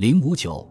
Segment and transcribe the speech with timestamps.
[0.00, 0.66] 零五九，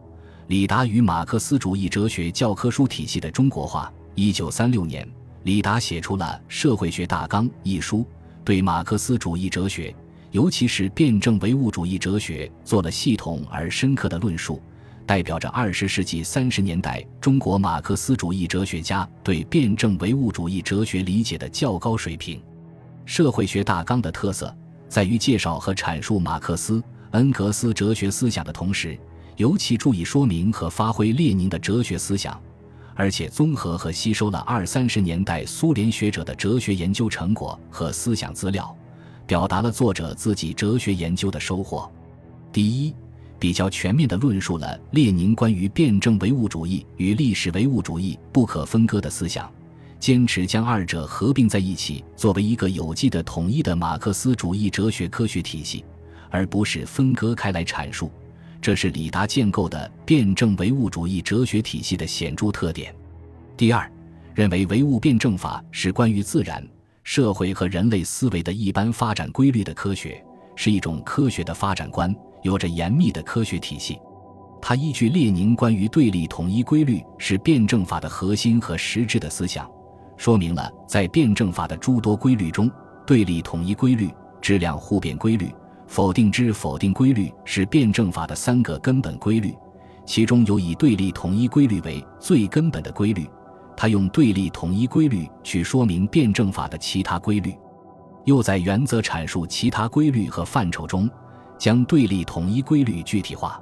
[0.48, 3.94] 李达与马克思主义哲学教科书体系的中国化。
[4.16, 5.08] 一九三六年，
[5.44, 8.04] 李达写出了《社会学大纲》一书，
[8.44, 9.96] 对马克思主义哲学，
[10.32, 14.60] 尤其是辩证唯物主义哲学，做了系统而深刻的论述。
[15.06, 22.42] 代表着二十世纪三十年代中国马克思主义哲学家对辩证唯物主义哲学理解的较高水平。
[23.06, 24.52] 社会学大纲的特色
[24.88, 28.98] 在于介绍和阐述马克思、恩格斯哲学思想的同时，
[29.40, 32.38] 尤其注意说明和发挥列宁的哲学思想，
[32.94, 38.76] 而且综合和吸收了二三十年代苏联学者的哲学研究成果和思想资料，
[39.26, 41.90] 表达了作者自己哲学研究的收获。
[42.52, 42.94] 第一。
[43.40, 49.50] 比较全面地论述了列宁关于辩证唯物主义与历史唯物主义不可分割的思想，
[49.98, 55.86] 坚持将二者合并在一起，作为一个有机的统一的马克思主义哲学科学体系，
[56.30, 58.12] 而不是分割开来阐述。
[58.62, 62.94] 这是李达建构的辩证唯物主义哲学体系的显著特点。
[63.56, 63.90] 第二，
[64.34, 66.66] 认为唯物辩证法是关于自然、
[67.04, 70.24] 社会和人类思维的一般发展规律的科学，
[70.56, 72.14] 是一种科学的发展观。
[72.42, 74.00] 有着严密的科学体系，
[74.62, 79.70] 他依据列宁关于对立统一规律是辩证法的核心和实质的思想，
[80.16, 82.72] 说明了在辩证法的诸多规律中，
[83.06, 84.10] 对立统一规律、
[84.42, 85.54] 质量互变规律、
[85.90, 89.58] 否定之否定规律是辩证法的三个根本规律，
[90.06, 93.28] 其中有以对立统一规律为最根本的规律。
[93.76, 97.58] 他用对立统一规律去说明辩证法的其他规律，
[98.24, 101.10] 又在原则阐述其他规律和范畴中。
[101.58, 103.62] 将对立统一规律具体化，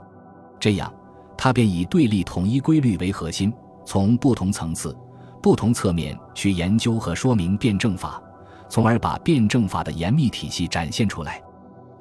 [0.59, 0.94] 这样，
[1.36, 3.52] 他便以对立统一规律为核心，
[3.86, 4.95] 从不同层次、
[5.42, 8.22] 不同侧面去研究和说明辩证法，
[8.70, 11.42] 从而把辩证法的严密体系展现出来。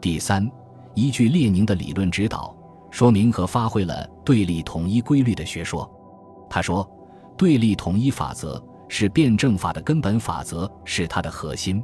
[0.07, 0.49] 第三，
[0.95, 2.55] 依据列宁的理论指导，
[2.93, 5.91] 说明和发挥了对立统一规律的学说。
[6.49, 6.89] 他说，
[7.37, 11.83] 对立统一法则是辩证法的根本法则，是它的核心。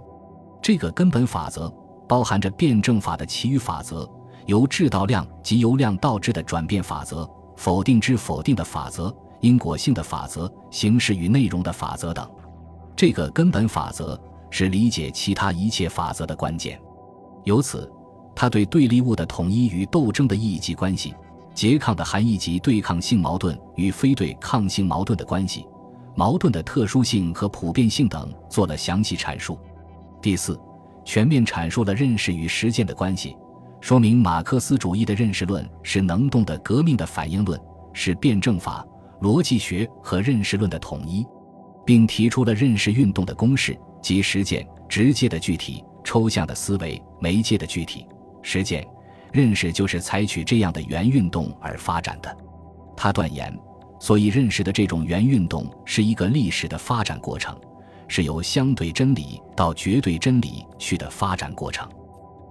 [0.62, 1.69] 这个根本法则。
[2.09, 4.09] 包含着辩证法的其余法则，
[4.47, 12.25] 由质到量及由量到质的转变法则，否定之否定的法则，因果性的法则，形式与内容的法则等。
[12.94, 14.16] 这个根本法则
[14.49, 16.81] 是理解其他一切法则的关键。
[17.43, 17.91] 由此，
[18.34, 21.15] 他对对立物的统一与斗争的意义及关系，
[21.54, 25.66] 拮抗的含义及对抗性矛盾与非对抗性矛盾的关系，
[26.15, 29.59] 矛盾的特殊性和普遍性等做了详细阐述。
[30.20, 30.59] 第四。
[31.04, 33.37] 全面阐述了认识与实践的关系，
[33.81, 37.60] 说明马克思主义的认识论是能动的革命的反应论，
[37.93, 38.87] 是辩证法、
[39.20, 41.26] 逻辑学和认识论的统一，
[41.84, 48.06] 并提出了认识运动的公式及实践：直接的具体、抽象的思维、媒介的具体、
[48.42, 48.86] 实践。
[49.32, 52.36] 认识就是采取这样的原运动而发展的。
[52.97, 53.56] 他断言，
[53.98, 57.58] 所以认识的这种原运动是一个历史的发展过程。
[58.08, 61.88] 是由相对真理到绝对真理去的发展过程。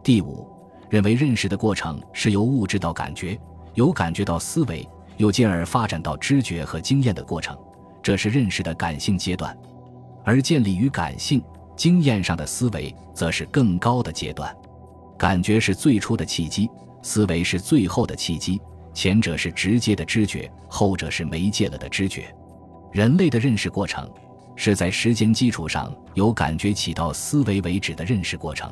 [0.03, 0.47] 第五，
[0.89, 3.39] 认为认识的过程是由物质到感觉，
[3.75, 4.87] 由感觉到思维，
[5.17, 7.55] 又进而发展到知觉和经验的过程，
[8.01, 9.55] 这是认识的感性阶段。
[10.23, 11.43] 而建立于感性、
[11.75, 14.51] 经验上的思维，则是更高的阶段。
[15.21, 16.67] 感觉是最初的契机，
[17.03, 18.59] 思维是最后的契机。
[18.91, 22.35] 前者是直接的知觉，后者是媒介了的知觉。
[22.91, 24.09] 人类的认识过程。
[24.55, 28.71] 是在时间基础上由感觉起到思维为止的认识过程，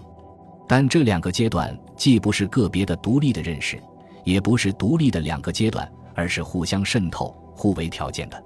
[0.67, 3.79] 但这两个阶段既不是个别的独立的认识，
[4.23, 8.43] 也不是独立的两个阶段，而是互相渗透、互为条件的。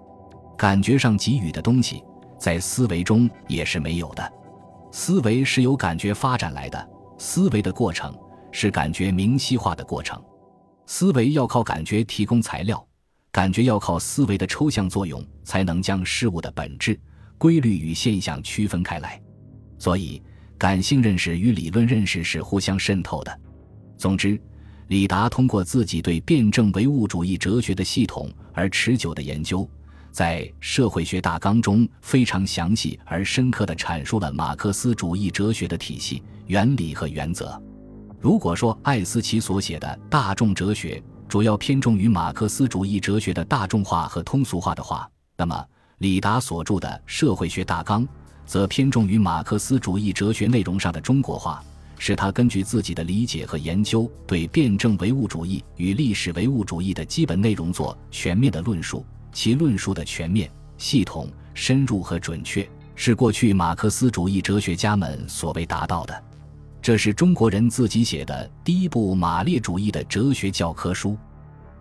[0.57, 2.03] 感觉上给予的东西，
[2.37, 4.33] 在思维中也是没有的。
[4.91, 8.13] 思维是由感觉发展来的，思维的过程
[8.51, 10.21] 是感觉明晰化的过程。
[10.85, 12.85] 思维要靠感觉提供材料，
[13.31, 16.99] 感觉要靠思维的抽象作用，才能将事物的本质。
[17.37, 19.21] 规律与现象区分开来，
[19.77, 20.21] 所以
[20.57, 23.39] 感性认识与理论认识是互相渗透的。
[23.97, 24.39] 总之，
[24.87, 29.69] 李达通过自己对辩证唯物主义哲学的系统而持久的研究，
[30.13, 37.59] 在《社会学大纲》中非常详细而深刻地阐述了马克思主义哲学的体系、原理和原则。
[38.21, 45.65] 如果说艾思奇所写的《大众哲学》主要偏重于马克思主义哲学的大众化和通俗化的话，那么，
[45.97, 48.03] 李达所著的《社会学大纲》
[48.45, 51.63] 则偏重于马克思主义哲学内容上的中国化，
[51.97, 59.03] 是他根据自己的理解和研究，对辩证唯物主义与历史唯物主义的基本内容做全面的论述。
[59.33, 66.23] 其论述的全面、系统、深入和准确，是过去马克思主义哲学家们所未达到的。
[66.81, 71.17] 这是中国人自己写的第一部马列主义的哲学教科书。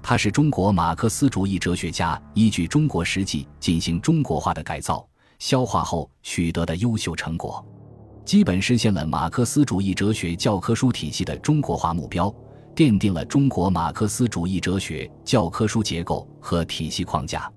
[0.02, 5.06] 它是中国马克思主义哲学家依据中国实际进行中国化的改造、
[5.38, 7.64] 消化后取得的优秀成果，
[8.25, 12.32] 基本实现了马克思主义哲学教科书体系的中国化目标，
[12.74, 17.50] 奠定了中国马克思主义哲学教科书结构和体系框架。